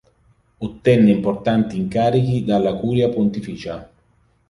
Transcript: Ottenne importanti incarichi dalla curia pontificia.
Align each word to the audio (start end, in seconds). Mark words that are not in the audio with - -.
Ottenne 0.57 1.11
importanti 1.11 1.77
incarichi 1.77 2.43
dalla 2.43 2.73
curia 2.73 3.09
pontificia. 3.09 3.87